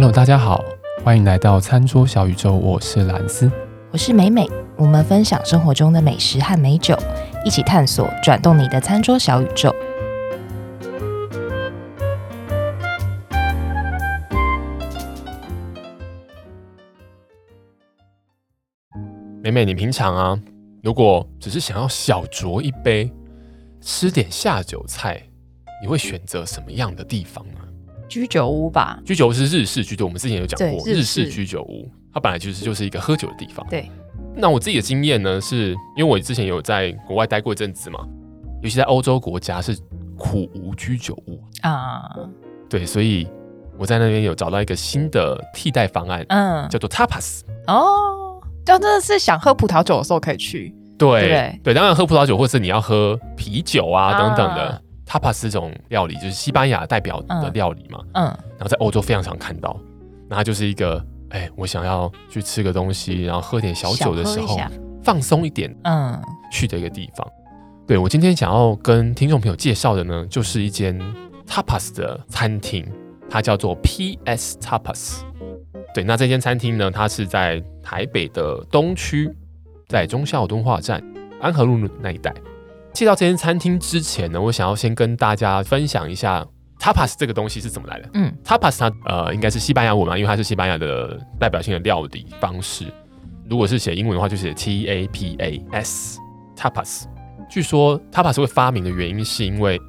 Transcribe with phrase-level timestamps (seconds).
[0.00, 0.64] Hello，大家好，
[1.04, 3.52] 欢迎来到餐桌小宇宙，我是蓝斯，
[3.90, 6.96] 我是美美，我们分享生活中的美食和美酒，
[7.44, 9.70] 一起探索转动你的餐桌小宇宙。
[19.42, 20.40] 美美，你平常啊，
[20.82, 23.12] 如果只是想要小酌一杯，
[23.82, 25.22] 吃点下酒菜，
[25.82, 27.60] 你会选择什么样的地方呢？
[28.10, 33.64] 居酒屋吧，居酒屋是日式居酒，我们之前有讲过，日式，居酒屋，它本来其实就是一个喝酒的地方。
[33.70, 33.88] 对，
[34.34, 38.00] 那我自己的经验呢，是因为我之前有在国外待过一阵子嘛，
[38.62, 39.78] 尤其在欧洲国家是
[40.18, 41.40] 苦无居酒屋。
[41.62, 42.10] 啊，
[42.68, 43.28] 对，所以
[43.78, 47.42] 我在那边有找到一个新的替代方案，嗯，叫做 tapas。
[47.68, 54.18] 哦，就真的是想喝葡萄酒的时候可以去，对对，对，当然喝葡萄酒，或者是你要喝啤酒啊。
[54.18, 54.82] 等等的。
[55.10, 59.76] 啊 Tapas 这种料理就是西班牙代表的料理嘛，嗯，嗯，然后在欧洲非常常看到，
[60.28, 64.56] 那它就是一个，哎、欸，我想要去吃个东西，然后喝点小酒的时候
[65.02, 66.20] 放松一点，嗯，
[66.52, 67.26] 去的一个地方。
[67.86, 70.96] 对，我今天想要跟听众朋友介绍的呢，就是一间
[71.44, 72.86] Tapas 的餐厅，
[73.28, 75.22] 它叫做 PS Tapas。
[75.92, 79.28] 对，那这间餐厅呢，它是在台北的东区，
[79.88, 81.02] 在忠孝敦化站
[81.40, 82.32] 安和路那一带。
[82.92, 86.46] 介绍这间餐厅之前呢，我想要先跟大家分享一下
[86.78, 88.10] tapas 这个东西是怎么来的。
[88.14, 92.86] 嗯，tapas 它呃应该是西班牙文嘛，因为它是西班牙的代表性的料理方式。
[93.48, 96.18] 如果是写英文的话，就写 T A P A S
[96.56, 97.04] tapas。
[97.48, 99.80] 据说 tapas 会发明的原因是因为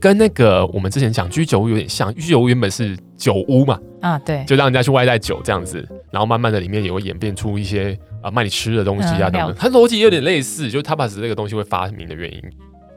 [0.00, 7.98] 跟那个我们之前讲居酒屋有点像，居酒屋原本是酒屋嘛，啊对，就让人家去外带酒这样子，然后慢慢的里面也会演变出一些。
[8.20, 12.42] 啊，卖你吃的东西啊，等等，它逻辑有点类似，就是 tapas 这个东西会发明的原因。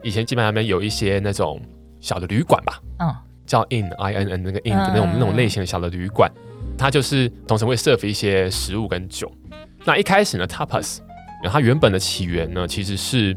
[0.02, 1.62] 以前基本上面有一些那种
[2.00, 3.14] 小的旅馆吧，嗯，
[3.46, 6.28] 叫 inn i n n 那个 inn 的那种那种类型的小的旅馆，
[6.76, 9.30] 它就是同时会 serve 一些食物跟酒。
[9.84, 10.98] 那一开始呢，tapas，
[11.44, 13.36] 它原本的起源呢，其实是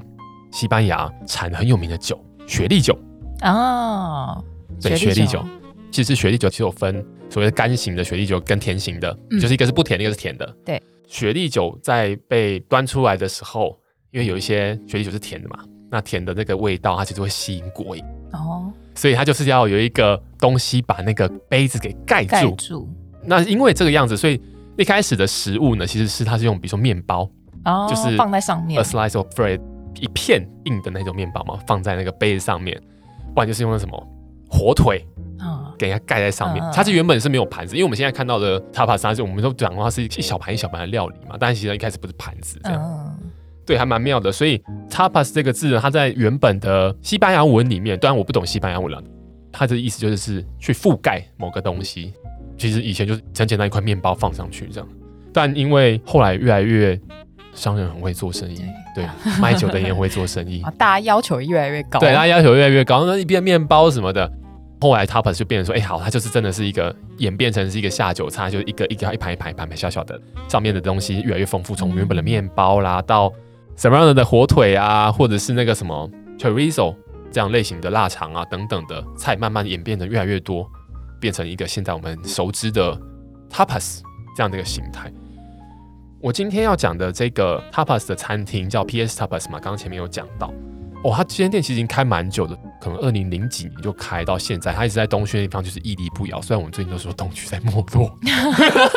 [0.51, 2.97] 西班牙产很有名的酒，雪莉酒。
[3.43, 4.43] 哦，
[4.81, 5.45] 对，雪莉酒，
[5.95, 6.93] 其实雪莉酒其实有分
[7.29, 10.81] 所谓的干型的雪莉酒跟甜型的，就是一个是不甜的，一个是甜的，对。
[11.07, 13.79] 雪莉酒在被端出来的时候，
[14.11, 18.03] 因为有一些雪莉酒是甜的嘛，那甜的那个味道它其实会吸引果饮
[18.33, 22.29] 哦，所以它就是要有一个东西把那个杯子给盖住。
[22.29, 22.89] 盖住。
[23.23, 24.41] 那因为这个样子，所以
[24.77, 27.21] 一开始的食物呢，其实是它是用比如说面包，
[27.63, 29.61] 哦，就是放在上面，a slice of bread，
[30.01, 32.77] 一片硬的那种面包嘛，放在那个杯子上面，
[33.33, 34.07] 不然就是用的什么
[34.49, 35.07] 火腿。
[35.77, 43.17] 给它盖在上面，它是原本是没有盘子，因为我们现在看到的 tapas，它是我们都讲的话是一小盘一小盘的料理嘛，但是其实一开始不是盘子这样，
[43.65, 44.31] 对，还蛮妙的。
[44.31, 49.01] 所以 tapas 这个字呢，它在原本的西班牙文里面，当然我不懂西班牙文了，
[49.51, 52.13] 它的意思就是是去覆盖某个东西。
[52.57, 54.87] 其实以前就是很简单一块面包放上去这样，
[55.33, 56.97] 但因为后来越来越
[57.53, 58.61] 商人很会做生意，
[58.95, 59.05] 对，
[59.41, 64.31] 卖酒的人也会做生意，大家要求越来越高，对，大家要求越来越高，那一边面包什么的。
[64.81, 73.31] 后来 tapas 就变成说，哎、欸，好，它就是真的是一个演变成是一个下酒菜，就是一个一个一盘一盘一盘小小的，上面的东西越来越丰富，从原本的面包啦，到
[73.75, 76.95] 什么样的火腿啊，或者是那个什么 chorizo
[77.31, 80.69] 这样类型的腊肠啊等等的菜，慢慢演变得越来越多，
[81.19, 82.95] 变成一个现在我们熟知的
[83.49, 84.01] tapas
[84.35, 85.11] 这样的一个形态。
[86.21, 90.53] 我今天要讲的这个 tapas 的餐厅叫 PS Tapas 嘛，刚刚前面有讲到。
[91.05, 96.41] 哦，他这间店其实已经开蛮久的，可能二零零几年就开到现在，他一直在东区那地方就是屹立不摇。
[96.41, 98.11] 虽然我们最近都说东区在没落，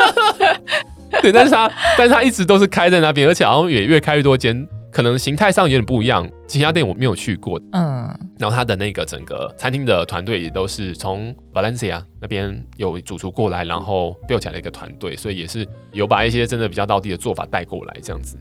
[1.21, 6.27] 对，但是他但是他一直都是开在那边，而且好像也越开越多间，可能形态上有点不一样。
[6.47, 8.09] 其他店我没有去过，嗯，
[8.39, 18.39] 然后他的那个整个餐厅的团队也都是从 Valencia 那边有主厨过来，然后 build 起来的一个团队，所以也是有把一些真的比较道地的做法带过来这样子。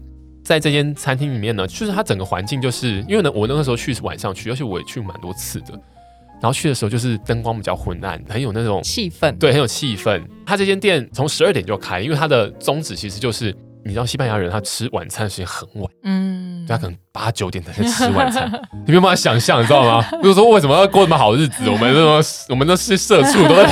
[0.47, 5.73] 在这间餐厅里面呢，就是它整个环境，就是因为呢，我那个时候去是晚上去，而且我也去蛮多次的。
[6.40, 10.22] 然后去的时候就是灯光比较昏暗，很有那种气氛，对，很有气氛。
[10.46, 13.53] 它这间店从十二点就开，因为它的宗旨其实就是，
[13.84, 18.49] 你知道西班牙人他吃晚餐的时间很晚，嗯，他可能八九点才吃晚餐，
[18.88, 20.02] 你没有办法想象，你知道吗？
[20.23, 21.70] 就是说为什么要过那么好日子？
[21.70, 23.67] 我们那种我们都是社畜，都在。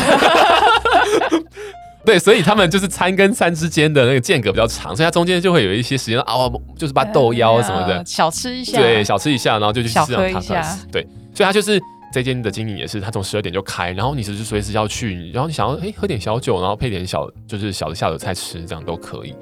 [2.06, 6.36] 对，所以他们就是餐跟餐之间的那个间隔比较长，所以它中间就会有一些时间啊，
[6.78, 10.78] 就是把豆腰什么的小吃一下，对，小吃一下，然后就去吃上 tapas。
[10.92, 11.02] 对，
[11.34, 11.81] 所以他就是
[12.13, 19.34] 这间的经营也是，他从十二点就开，然后你只是随时要去，然后你想要哎喝点小酒，然后配点小就是小的下酒菜吃，这样都可以。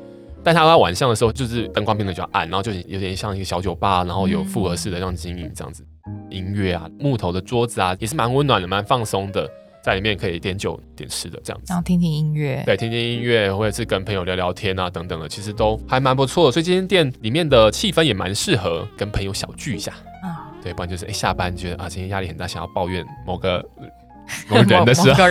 [0.45, 5.85] 但他到晚上的时候，就是灯光变得比较暗，然后就有点像一个小酒吧，然后有复合式的这样经营这样子，
[6.29, 9.49] 音乐啊，木头的桌子啊，也是蛮温暖的，蛮放松的。
[9.83, 16.51] 在里面可以点酒点吃的这样子，然后听听音乐，对，听听音乐或者是跟朋友聊聊天啊等等的，其实都还蛮不错的。
[16.51, 19.91] 所以这间店里面的气氛也蛮适合跟朋友小聚一下
[20.23, 20.49] 啊。
[20.63, 23.63] 对，不然就是哎下班觉得啊今天压力很大，想要抱怨某个
[24.47, 25.23] 某个人的时候，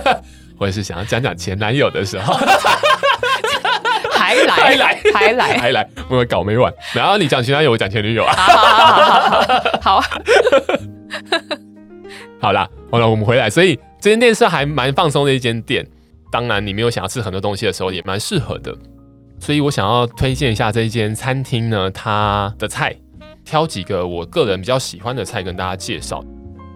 [0.58, 2.34] 或者是想要讲讲前男友的时候。
[4.10, 6.72] 还来还来还来还来，我们搞没完。
[6.92, 8.34] 然后你讲前男友，我讲前女友啊。
[8.34, 9.40] 好好好
[9.80, 10.02] 好好，
[12.40, 13.48] 好啦，好了，我们回来。
[13.48, 15.86] 所以这间店是还蛮放松的一间店。
[16.30, 18.76] 当然，你没有想要吃很多东西的时候，也蛮适合的。
[19.40, 22.94] 所以我想要推荐一下这一间餐厅呢，它的菜，
[23.44, 26.24] 挑几个我个人比较喜欢的菜跟大家介绍。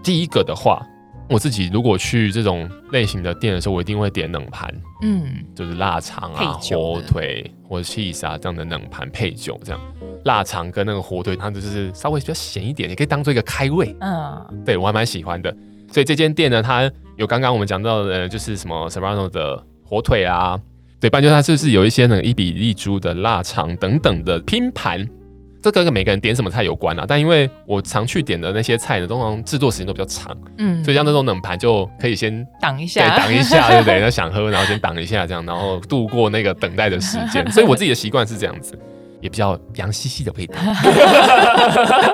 [0.02, 0.86] 第一个的话。
[1.28, 4.70] 我自己如果去这种类型的店的时候，我一定会点冷盘，
[5.02, 9.80] 嗯，就是腊肠啊、火腿或者 cheese 啊这样的冷盘配酒，这样
[10.24, 15.50] 腊肠跟那个火腿，它就是稍微比较咸一点，也可以当做一个开胃，嗯，对我还蛮喜欢的。
[15.90, 20.58] 所以这间店呢，它有刚刚我们讲到的，就是什么 Serrano 的火腿啊，
[21.00, 25.08] 对，不然就它就是有一些那个伊比利猪的腊肠等等的拼盘。
[25.62, 34.00] 这个跟每个人点什么菜有关啊，但因为我常去点的那些菜呢，通常制作时间都比较长，嗯，所以像那种冷盘就可以先挡一下，对，挡一下，对不对？
[34.00, 37.46] 那想喝，然后先挡一下，这样，然后度过那个等待的时间。
[37.52, 38.76] 所以我自己的习惯是这样子，
[39.20, 40.56] 也比较洋兮兮的味道。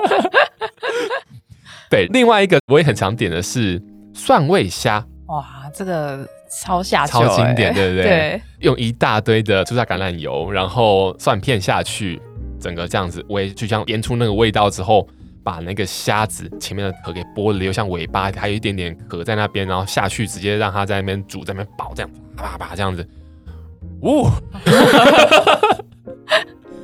[1.89, 3.81] 对，另外一个我也很常点的是
[4.13, 8.03] 蒜味虾，哇，这个超下酒，超经典，对不对？
[8.03, 12.21] 对，用一大堆的猪榨橄榄油，然后蒜片下去。
[12.59, 15.07] 整个这样子煨，就像腌出那个味道之后，
[15.41, 23.07] 把那个虾子前面的壳给剥了，留像尾巴，还有一点点壳在那边，然后下去直接让它在那边煮，在那边爆，这样啪啪这样子，
[24.01, 24.27] 呜，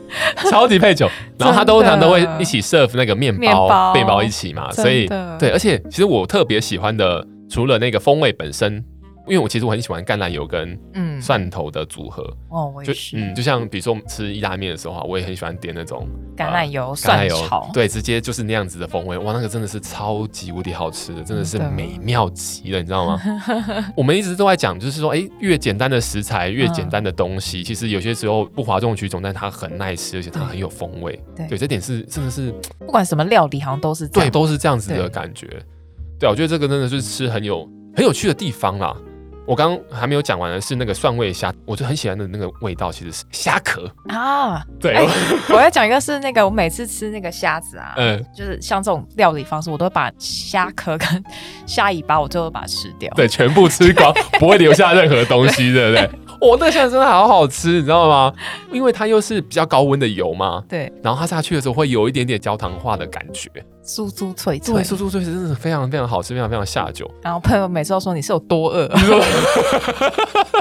[0.49, 5.07] 超级配酒， 然后他都常都会一起 serve 那个面包，面包一起嘛，所以
[5.39, 8.83] 对，而且其实我特别喜欢的，除了那个风味本身。
[9.27, 10.77] 因为我其实我很喜欢橄榄油跟
[11.21, 16.05] 蒜头的组合，嗯、哦，我也是，嗯，就像比如说我们吃意大利面的时候啊，我也很喜欢点那种
[16.35, 21.45] 橄榄油、呃、蒜炒，对，直接就是那样子的风味，哇，那个真的是超级无敌好吃的，真的。
[21.45, 23.21] 是美妙极了，你知道吗？
[23.95, 31.23] 我们一直都在讲，就是说，哎、欸，越简单的食材，越简单的东西，嗯、其实有些时候不哗众取宠，但它很耐吃，而且它很有风味。
[31.35, 35.45] 对，对，这点是真的是，不管什么料理，好像都是对，都是这样子的感觉。
[35.45, 38.97] 对，对，我觉得这个真的是吃很有很有趣的地方啦。
[39.45, 44.63] 我刚刚还没有讲完的是那个蒜味虾，我就很喜欢的那个味道，其实是虾壳啊。
[44.79, 45.07] 对，欸、
[45.49, 51.23] 我要讲一个是那个，我每次吃那个虾子啊，嗯，就是像这种料理方式，我都会把虾壳跟
[51.65, 56.09] 虾尾巴，我最后把它吃掉，对，全部吃光，不会留下任何东西，对不对？
[56.41, 58.33] 我、哦、那个虾真的好好吃，你知道吗？
[58.71, 63.49] 因为它又是比较高温的油嘛，对，然后它下去的时候会有一点点焦糖化的感觉，
[63.85, 67.09] 酥酥脆脆，对，酥酥脆脆，真的是非常非常好吃，非常非常下酒。
[67.21, 68.87] 然后朋友每次都说你是有多饿，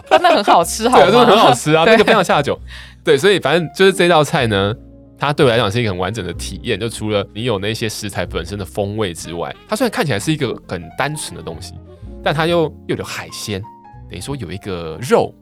[0.08, 2.58] 真的很好吃，好，对，真的很好吃啊， 那个非常下酒。
[3.02, 4.74] 对，所以反正就是这道菜呢，
[5.18, 6.78] 它对我来讲是一个很完整的体验。
[6.78, 11.74] 就除了你有那些食材本身的风味之外，它虽然看起来是一个很单纯的东西，
[12.22, 13.60] 但它又又有海鲜，
[14.08, 15.34] 等于说有一个肉。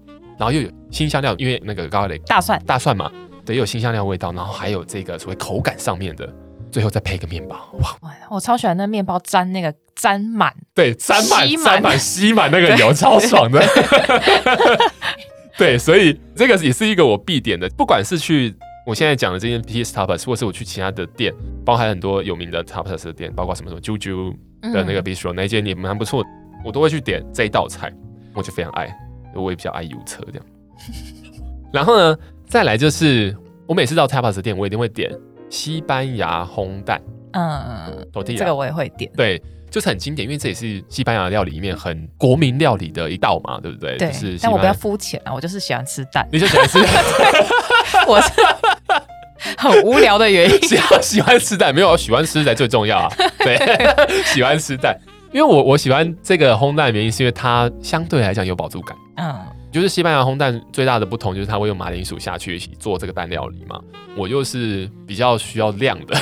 [0.42, 3.08] 然后又有新香料，因为那个高丽大蒜大蒜嘛，
[3.46, 4.32] 对，又有新香料味道。
[4.32, 6.28] 然后还有这个所谓口感上面的，
[6.68, 7.96] 最后再配个面包，哇！
[8.28, 13.62] 我超喜欢那面包沾那个沾满，对，沾满沾满吸满那个油，超爽的。
[15.56, 18.52] 对，所以这个也是一个我必点的，不管是去
[18.84, 21.32] 我现在讲的这间 PS Tapas，或是我去其他的店，
[21.64, 26.24] 包含很多有名的 Tapas 的店，包括什么什么 Juju 的那个 Bistro，那间也蛮不错，
[26.64, 27.92] 我都会去点这一道菜，
[28.34, 28.92] 我就非常爱。
[29.34, 30.46] 我也比较爱油车这样，
[31.72, 33.36] 然后呢，再来就是
[33.66, 35.10] 我每次到 Tapas 店，我一定会点
[35.48, 37.00] 西班牙烘蛋。
[37.32, 39.10] 嗯，这个我也会点。
[39.16, 43.96] 对，就是很经典，因为这也是西班牙料理里面很国民料理的一道嘛，对不对？
[43.96, 44.08] 对。
[44.08, 46.28] 就是，但我比较肤浅啊，我就是喜欢吃蛋。
[46.30, 47.04] 你就喜欢吃蛋？
[48.06, 48.30] 我是
[49.56, 50.60] 很无聊的原因。
[50.68, 53.10] 喜欢喜欢吃蛋，没有喜欢吃才最重要啊。
[53.38, 53.56] 对，
[54.26, 54.94] 喜欢吃蛋。
[55.32, 58.96] 因为我我喜欢这个烘蛋的原因，是因为它相对来讲有饱足感。
[59.16, 59.34] 嗯，
[59.72, 63.80] 就是西班牙烘蛋最大的不同就是它会用马铃薯下去一起做这个蛋料理嘛。
[64.14, 66.14] 我就是比较需要量的，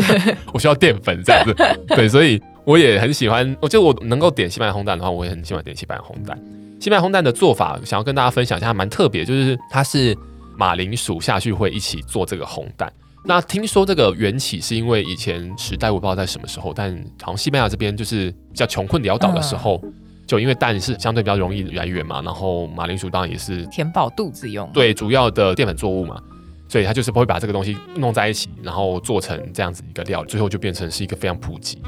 [0.52, 1.54] 我需要淀粉这样子。
[1.88, 3.54] 对，所以我也很喜欢。
[3.60, 6.38] 我觉得我能够点西班牙烘蛋的话，我也很喜欢点西班牙烘蛋。
[6.80, 10.16] 西班牙烘蛋的做法，想要跟大家分享一下，还蛮特别，就是它是
[10.56, 12.90] 马铃薯下去会一起做这个烘蛋。
[13.26, 19.82] 那听说这个缘起是因为以前时代我不知道在什么时候，但好像西班牙这边就是比较穷困潦倒的时候，
[20.26, 26.20] 就因为蛋是相对比较容易来源嘛，然后马铃薯当然也是填饱肚子用，对，主要的淀粉作物嘛，
[26.68, 31.78] 所以它就是不会把这个东西弄在一起，然后做成这样子一个料理，最后就变成是一个非常普及，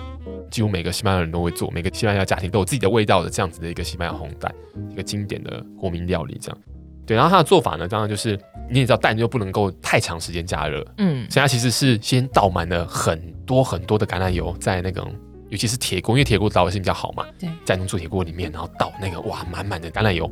[0.50, 4.50] 几乎每个西班牙人都会做，每个西班牙家庭都有自己的味道的这样子的一个西班牙红蛋，
[4.90, 6.58] 一个经典的国民料理这样。
[7.06, 15.06] 对，然后它的做法呢，当然就是你也知道蛋就不能够太长时间加热，嗯，所以它其实是先倒满了很多很多的橄榄油在那个，
[15.48, 20.30] 尤其是铁锅，因为铁锅导性比较好嘛，对，在那种铸铁锅里面，然后倒那个哇满满的橄榄油，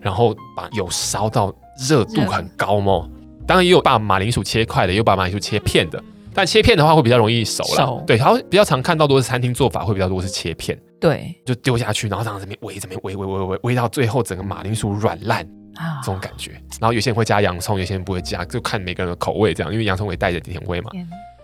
[0.00, 1.52] 然后把油烧到
[1.88, 3.08] 热度很高嘛。
[3.44, 6.02] 当然也有把马铃薯切块的，也有把马铃薯切片的。
[6.32, 7.76] 但切片的话会比较容易熟了。
[7.76, 10.78] 熟对，它会比较常看到多是餐厅做法会比较多是切片。
[10.98, 16.52] 对，就丢下去，然后这样这边煨，这边煨煨煨煨煨到最后整个马铃薯软烂啊，这种感觉。
[16.80, 19.72] 然后有些人会加洋葱，有些人不会加，就看每个人的口味这样。
[19.72, 20.90] 因为洋葱会带着甜味嘛。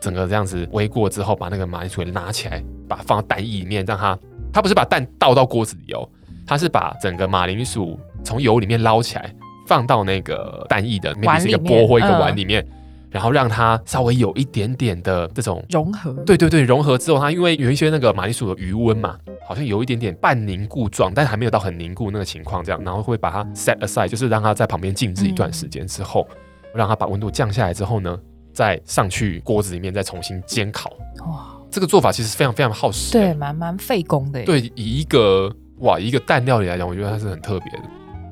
[0.01, 4.19] 整个这样子煨过之后，把那个马铃薯给拿起来，把它放到蛋液里面，让它
[4.53, 6.09] 它不是把蛋倒到锅子里哦，
[6.47, 9.35] 它是把整个马铃薯从油里面捞起来。
[9.67, 12.73] 放到那个蛋液的，面是一个钵或一个碗里面，嗯、
[13.11, 16.13] 然后让它稍微有一点点的这种融合。
[16.25, 26.37] 对对对，融合之后，它因为有一些那个马铃薯的余温嘛，好像有一点点半凝固状，但还没有到很凝固那个情况，这样，然后会把它 set aside，就是让它在旁边静置一段时间之后，嗯、
[26.75, 28.19] 让它把温度降下来之后呢，
[28.53, 30.91] 再上去锅子里面再重新煎烤。
[31.27, 34.43] 哇，这个做法其实非常非常耗时，对，蛮蛮费工的。
[34.45, 37.79] 对，以一个哇一个蛋料理来讲，我觉得它是很特别的。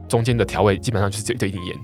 [0.08, 1.76] 中间的调味基本上就是就一点盐，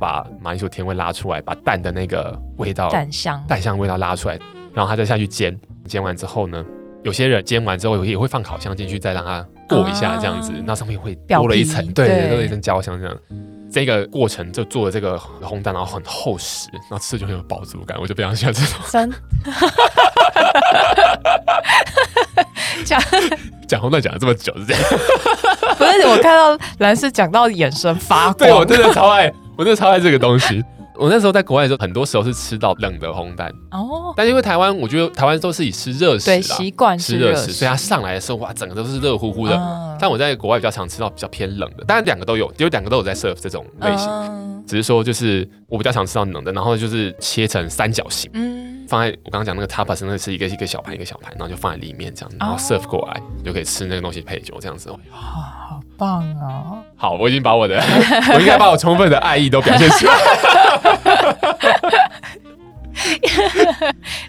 [0.00, 4.38] 把马铃薯甜味拉出来，把蛋的那个味道、蛋香、蛋香味道拉出来，
[4.72, 5.58] 然后它再下去煎。
[5.86, 6.64] 煎完之后呢，
[7.02, 13.16] 有些人煎完之后也会放烤箱进去，再让它过一下，这样子，那、啊、上面会多了一层，对，对，多了一层焦香这样。
[13.70, 18.78] 这个过程就做了这个烘蛋，然后很厚实，然后吃就很有饱足感，我就非常喜欢这种。
[18.90, 19.12] 真。
[22.84, 23.00] 讲
[23.66, 24.82] 讲红蛋讲了这么久是这样，
[25.76, 30.64] 不是我看到蓝斯讲到眼神发光，对，我真的超爱，我真的超爱这个东西。
[30.94, 34.14] 我那时候在国外的时候，很多时候是吃到冷的烘蛋哦。
[34.16, 39.56] 但因为台湾，我觉得台湾都是以吃热食，习惯吃热食，所以它上来的时候哇，整个都是热乎乎的。
[39.56, 54.90] 嗯、但我在国外比较常吃到比较偏冷的，当然两个都有，因为两个都有在 serve 这种类型，嗯、只是说就是我比较常吃到冷的，然后就是切成三角形，嗯，放在我刚刚讲那个 tapas 那是一个一个小盘一个小盘，然后就放在里面这样，然后 serve 过来，哦、就可以吃那个东西配酒这样子。
[55.10, 55.67] 好
[55.98, 56.78] 棒啊！
[56.96, 57.76] 好，我已经把我的，
[58.32, 60.14] 我应该把我充分的爱意都表现出来。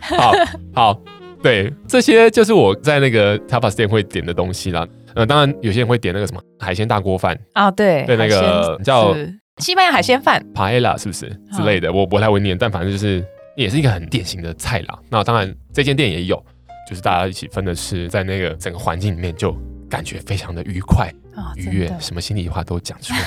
[0.17, 0.33] 好
[0.73, 0.99] 好，
[1.41, 4.87] 对，这些就是我在那个 tapas 店会点的东西啦。
[5.15, 9.15] 呃，当然有些人会点那个什么海鲜大锅饭啊，对，对，那个叫
[9.57, 11.91] 西班牙海鲜饭，paella 是不是之类的？
[11.91, 14.97] 我不太会念，但反正就是也是一个很典型的菜啦。
[15.09, 16.41] 那当然这间店也有，
[16.87, 19.51] 就是大家一起分的吃，在那个整个环境里面就
[19.89, 21.11] 感觉非常的愉快、
[21.55, 23.19] 愉悦，什么心里话都讲出来。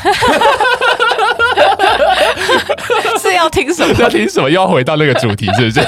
[3.21, 3.95] 是要听什么？
[4.01, 4.49] 要听什么？
[4.49, 5.81] 又要回到那个主题，是不是？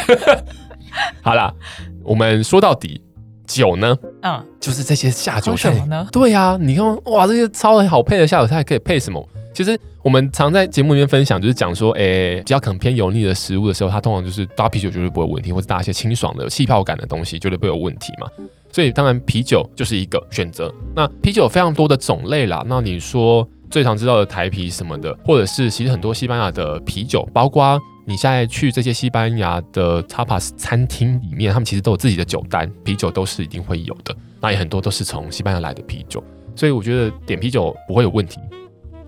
[1.23, 1.53] 好啦，
[2.03, 3.01] 我们说到底，
[3.47, 3.97] 酒呢？
[4.23, 6.07] 嗯，就是这些下酒菜呢。
[6.13, 9.27] 对呀、啊，你看，哇，这些超好配的下酒菜可以配什么？
[9.53, 18.29] 其实我们常在节目里面分享，就是讲说，哎、欸，比较可能偏油腻的食物的时候，它通常就是搭啤酒绝对不会有问题，或者搭一些清爽的气泡感的东西，绝对不会有问题嘛。
[18.75, 20.75] 所以当然啤酒就是一个选择。
[20.97, 22.65] 那啤酒有非常多的种类啦。
[22.67, 23.49] 那你说？
[23.71, 34.15] 最常知道的台啤什么的，或者是其实很多西班牙的啤酒，包括你现在去这些西班牙的 tapas 餐厅里面，他们其实都有自己的酒单，啤酒都是一定会有的。
[34.41, 36.23] 那也很多都是从西班牙来的啤酒，
[36.55, 38.39] 所以我觉得点啤酒不会有问题。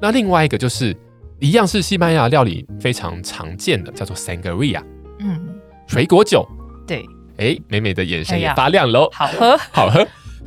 [0.00, 0.96] 那另外一个就是
[1.38, 4.82] 一样是西班牙料理非常常见的，叫做 sangria，
[5.20, 5.40] 嗯，
[5.86, 6.44] 水果酒。
[6.88, 7.06] 对，
[7.38, 10.06] 哎，美美的眼神也发亮喽，好喝，好喝。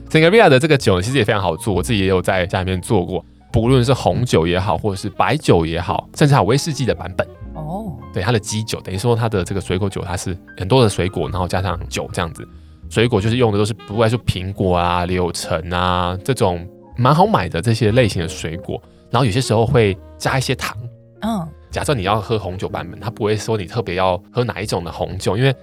[0.09, 3.23] sangria 的这个酒其实也非常好做，我自己也有在家里面做过。
[3.51, 7.95] 不论是红酒也好，或者是白酒也好，甚至还有威士忌的版本哦。
[8.13, 12.47] 对，它的基酒等于说它的这个水果酒，它是很多的水果，然后加上酒这样子。
[12.89, 16.67] 水果就是用的都是不外是苹果啊、柳橙啊这种
[16.97, 18.81] 蛮好买的这些类型的水果。
[19.11, 20.75] 然后有些时候会加一些糖。
[21.21, 25.53] 嗯，假设你要喝红酒版本，它不会说你特别要喝哪一种的红酒，因为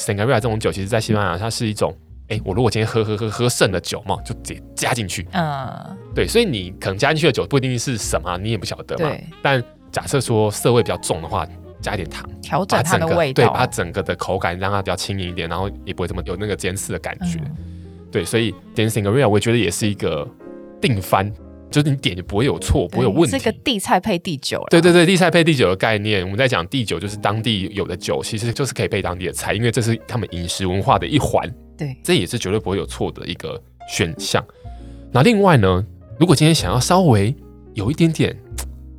[0.00, 1.94] Sangria 这种酒，其实在西班牙它是一种。
[2.28, 5.26] 哎、欸，我如果今天喝喝喝喝剩的酒嘛，就直接加进去。
[5.32, 5.68] 嗯，
[6.14, 9.10] 对，所以你可能加进去的酒不一定是什么，你也不晓得嘛。
[9.10, 9.24] 对。
[9.42, 11.44] 但假设说涩味比较重的话，
[11.82, 17.40] 加一点糖，调整它的味道，对，把整个的口感让它比较轻盈一点，然后也不会这么有那个尖刺的感觉。
[17.40, 17.56] 嗯、
[18.12, 20.24] 对，所以点 Sangria 我觉得也是一个
[20.80, 21.28] 定番，
[21.70, 23.38] 就是你点就不会有错，不会有问题。
[23.38, 24.64] 这个地菜配地酒。
[24.70, 31.48] 对对对，地菜配地酒的概念，我们在讲地酒就是当地有的酒，其实就是可以配当地的菜，因为这是他们饮食文化的一环。
[31.78, 34.44] 对，这也是绝对不会有错的一个选项。
[35.12, 35.86] 那另外呢，
[36.18, 37.34] 如果今天想要稍微
[37.74, 38.36] 有一点点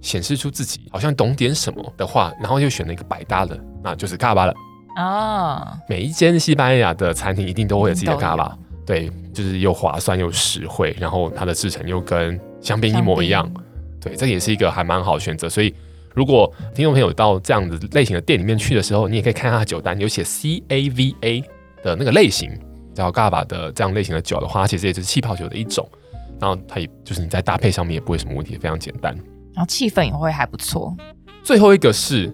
[0.01, 4.53] 显示出自己好像懂点什么的话，然后又选了一个百搭的，那就是卡巴了
[4.95, 5.77] 啊。
[5.87, 13.51] 每一间西班牙的餐厅一定都会有自己的卡巴，对，就是又划算又实惠，然后它的制成又跟香槟一模一样，
[13.99, 15.49] 对，这也是一个还蛮好的选择。
[15.49, 15.73] 所以，
[16.13, 21.41] 如果听众朋友到这样子类型的店里面去的时候，你也可以看看它的酒单，有写 C A V A
[21.83, 22.51] 的那个类型，
[22.93, 25.87] 叫 GABA 的这样类型的酒的话，它其实也是气泡酒的一种。
[26.39, 29.15] 然后它也就是你在搭配上面也不会什么问题，非常简单。
[29.53, 30.95] 然后气氛也会还不错。
[31.43, 32.27] 最后一个是，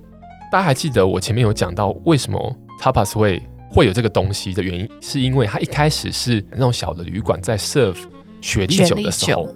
[0.51, 7.97] 大家还记得我前面有讲到为什么 Tapas 会会有这个东西的原因，是因为它一开始是那种小的旅馆在 serve
[8.41, 9.47] 雪莉酒的时候。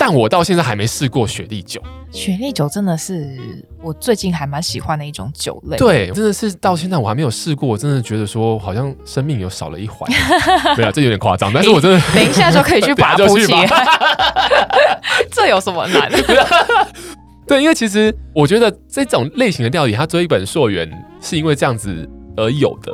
[0.00, 1.78] 但我到现在还没试过雪莉酒。
[2.10, 3.38] 雪莉酒真的是
[3.82, 5.76] 我最近还蛮喜欢的一种酒类。
[5.76, 10.10] 对，真的是到现在我还没有试过，我真的觉得说好像生命有少了一环。
[10.74, 13.68] 对啊，这有点夸张，但是我真的等一下就可以去 把它补起来。
[15.30, 16.18] 这有什么难的？
[17.46, 20.90] 对，因为其实我觉得这种类型的料理，它追本溯源
[21.20, 22.90] 是因为这样子而有的，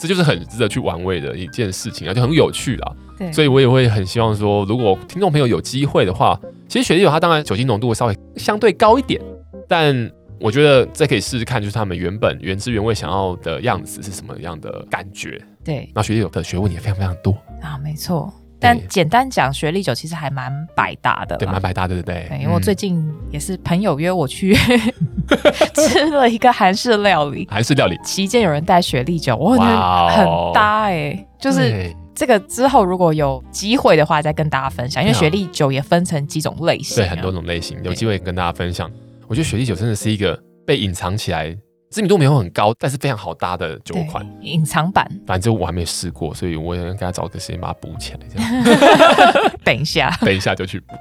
[0.00, 2.92] 这就是很值得去玩味的一件事情啊，就很有趣啦。
[3.18, 9.20] 对所以我也会很希望说，如果听众朋友有机会的话，其实雪莉酒它当然酒精浓度稍微相对高一点，
[9.66, 10.10] 但
[10.40, 15.40] 我觉得这可以试试看，就是他们原本原汁原味想要的样子是什么样的感觉。
[15.64, 18.32] 对，那雪莉酒的学问也非常非常多啊，没错。
[18.60, 22.26] 但简单讲，雪莉酒其实还蛮百搭的，对，蛮百搭的，对不对？
[22.28, 24.52] 对，因为我最近也是朋友约我去
[25.74, 31.92] 吃了一个韩式料理，韩式料理期间有人带雪莉酒，我觉得很搭哎、欸，就是。
[32.18, 35.00] 这个之后如果有机会的话，再跟大家分享。
[35.00, 38.90] 因为雪莉酒也分成几种类型，对，很多种类型，有机会跟大家分享。
[39.28, 41.56] 我觉得雪莉酒真的是一个被隐藏起来，
[41.92, 45.08] 知名度没有很高，但是非常好搭的酒款，隐藏版。
[45.28, 48.20] 反正我还没试过，所以我也给他找个时间把它补起来。
[48.28, 50.96] 这样， 等一下，等一下就去补。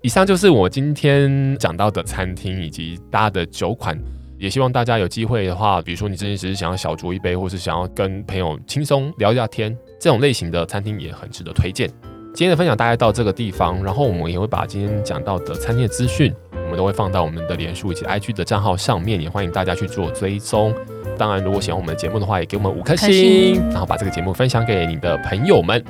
[0.00, 3.94] 以上就是我今天讲到的餐厅以及搭的酒款。
[4.38, 9.74] 也希望大家有机会的话，比如说你真的只是想要小酌一杯，或是想要跟朋友轻松聊一下天，
[10.06, 11.88] 这种类型的餐厅也很值得推荐。
[12.32, 20.72] 今天的分享大概到这个地方，然后我们也会把今天讲到的餐厅的资讯，我们都会放到我们的脸书以及 IG 的账号上面，也欢迎大家去做追踪。
[21.18, 25.84] 当然，如果喜欢我们的节目的话，也给我们五颗星，心然后把这个节目分享给你的朋友们。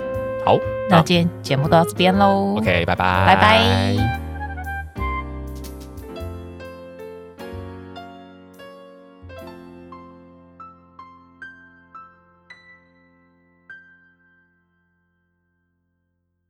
[0.46, 2.54] 好，那今天节目到这边喽。
[2.56, 4.25] OK，拜拜，拜拜。